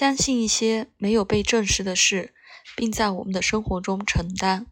[0.00, 2.32] 相信一些没有被证实的事，
[2.74, 4.64] 并在我们的生活中承担，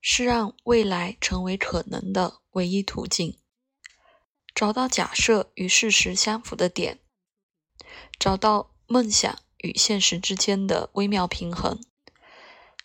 [0.00, 3.36] 是让未来成为可能的唯一途径。
[4.54, 7.00] 找到假设与事实相符的点，
[8.20, 11.82] 找到梦想与现实之间的微妙平衡，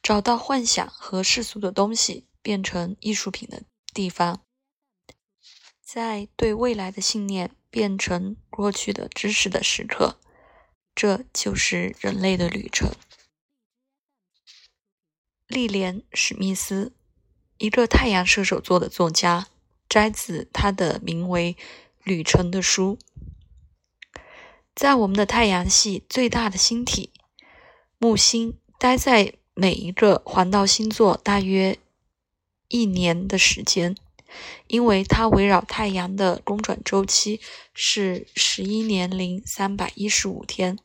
[0.02, 3.62] 找到幻想和世俗的东西变成艺术品的
[3.94, 4.42] 地方，
[5.80, 10.18] 在对未来的信念变成过去的知识的时刻，
[10.96, 12.92] 这就是人类的旅程。
[15.48, 16.94] 莉莲·史密斯，
[17.58, 19.48] 一个太阳射手座的作家。
[19.90, 21.56] 摘自他的名为
[22.04, 22.98] 《旅程》的书。
[24.74, 27.12] 在我们的太阳系最大的星体
[28.00, 31.78] 木星，待在每一个环道星座大约
[32.70, 33.96] 一年的时间，
[34.68, 37.40] 因为它围绕太阳的公转周期
[37.74, 40.78] 是十一年零三百一十五天。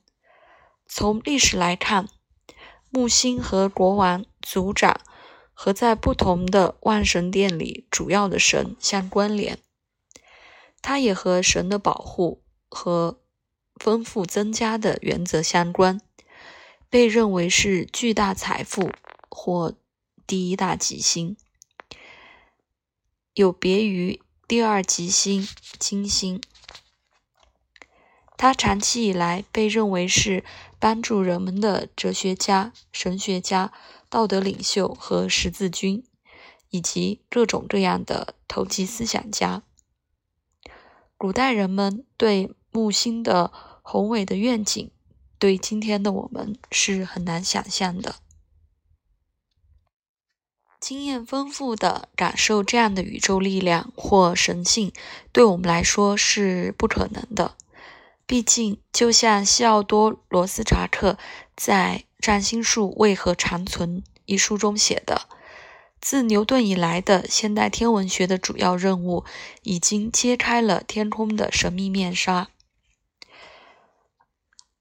[0.87, 2.09] 从历史来看，
[2.91, 5.01] 木星和国王、族长。
[5.61, 9.59] 和在不同的万神殿里主要的神相关联，
[10.81, 13.19] 它也和神的保护和
[13.75, 16.01] 丰富增加的原则相关，
[16.89, 18.93] 被认为是巨大财富
[19.29, 19.75] 或
[20.29, 21.37] 第一大吉星，
[23.39, 25.47] 有别于第二吉星
[25.79, 26.43] 金星。
[28.37, 30.45] 它长期以来被认为是
[30.81, 33.73] 帮助人们的哲学家、神学家。
[34.11, 36.03] 道德领袖和十字军，
[36.71, 39.63] 以及各种各样的投机思想家。
[41.17, 44.91] 古代人们对木星的宏伟的愿景，
[45.39, 48.17] 对今天的我们是很难想象的。
[50.81, 54.93] 经验丰富的感受这样的宇宙力量或神性，
[55.33, 57.55] 对我们来说是不可能的。
[58.27, 61.19] 毕竟，就像西奥多·罗斯查克
[61.57, 62.05] 在。
[62.21, 65.29] 《占星术为何长存》一书中写的，
[66.01, 69.25] 自牛顿以来的现代天文学的主要任务，
[69.63, 72.49] 已经揭开了天空的神秘面纱。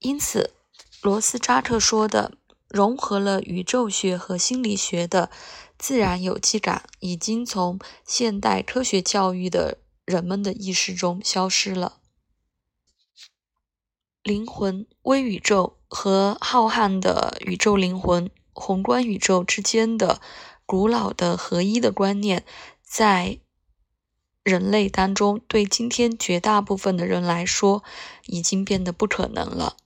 [0.00, 0.52] 因此，
[1.00, 2.32] 罗斯扎特说的
[2.68, 5.30] 融合了宇宙学和心理学的
[5.78, 12.00] 自然有机感，已经从现代科学教育的人们的意识中消失了。
[14.22, 20.20] 灵魂、微宇宙和浩瀚的宇宙灵魂、宏观宇宙之间的
[20.66, 22.44] 古老的合一的观念，
[22.82, 23.38] 在
[24.42, 27.84] 人类当中，对今天绝大部分的人来说，
[28.26, 29.76] 已经变得不可能了。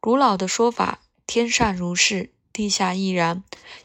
[0.00, 3.42] 古老的说法“天上如是，地下依然”，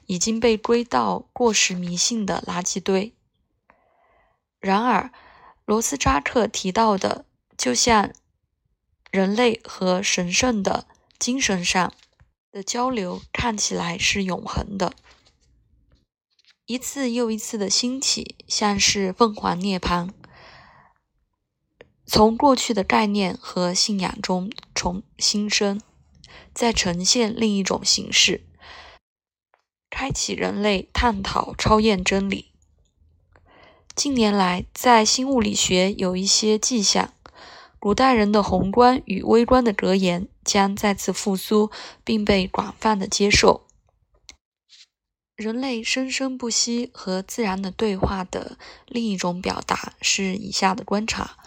[0.07, 3.13] 已经被归到过时迷信的垃圾堆。
[4.59, 5.13] 然而，
[5.63, 7.25] 罗斯扎克提到的，
[7.57, 8.11] 就像。
[9.11, 10.87] 人类和神圣的
[11.17, 11.93] 精神上
[12.51, 14.91] 的交流看起来是永恒的，
[16.65, 20.09] 一次又一次的兴起，像是凤凰涅槃，
[22.05, 25.79] 从过去的概念和信仰中重新生，
[26.53, 28.43] 再呈现另一种形式，
[30.05, 32.51] 开启人类探讨超验真理。
[33.95, 37.11] 近年来，在新物理学有一些迹象。
[37.79, 41.71] 古代人的宏观与微观的格言将再次复苏，
[42.03, 43.65] 并被广泛的接受。
[45.35, 51.37] 人类生生不息和自然的对话的另一种表达是以下的观察：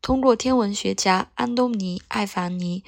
[0.00, 2.84] 通过天文学家安东尼·艾凡尼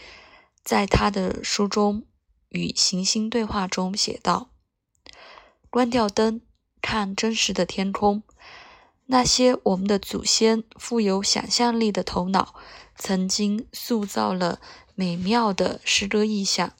[0.63, 2.03] 在他的书中
[2.51, 4.51] 《与行星对话》中写道
[5.71, 6.41] ：“关掉灯，
[6.81, 8.23] 看真实的天空。
[9.07, 12.55] 那些我们的祖先富有想象力的头脑。”
[12.99, 14.59] 曾经塑造了
[14.95, 16.73] 美妙的诗歌意象，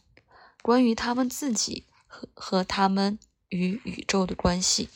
[0.63, 3.19] 关于他们自己和和他们
[3.51, 4.89] 与宇宙的关系。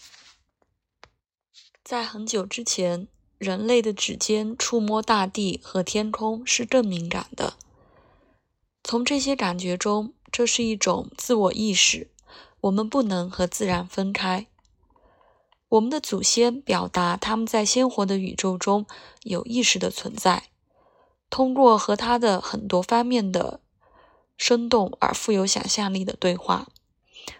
[1.85, 7.59] 在很久之前，人类的指尖触摸大地和天空是更敏感的。
[8.83, 12.11] 从这些感觉中，这是一种自我意识，
[12.63, 14.47] 我们不能和自然分开。
[15.69, 18.87] 我们的祖先表达他们在鲜活的宇宙中
[19.23, 20.45] 有意识的存在。
[21.31, 23.61] 通过和他的很多方面的
[24.37, 26.67] 生动而富有想象力的对话，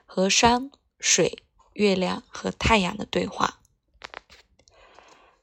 [0.07, 0.71] 和山
[1.01, 1.43] 水、
[1.73, 3.59] 月亮和太阳的对话，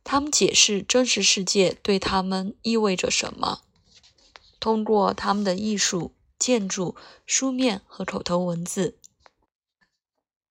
[0.05, 3.63] 他们解释真实世界对他们意味着什么。
[4.61, 6.95] 通过他们的艺术、建筑、
[7.25, 8.97] 书面和口头文字，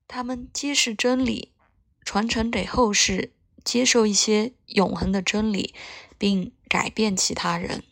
[0.09, 1.53] 他们揭示真理，
[2.05, 3.33] 传承给后世，
[3.65, 5.75] 接受一些永恒的真理。
[6.19, 7.83] 并改变其他人。